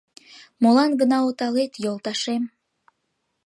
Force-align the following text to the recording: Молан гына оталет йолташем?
Молан 0.61 0.91
гына 1.01 1.17
оталет 1.27 1.73
йолташем? 1.83 2.43